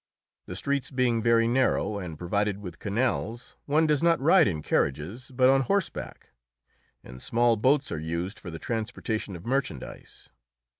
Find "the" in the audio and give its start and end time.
0.47-0.55, 8.49-8.57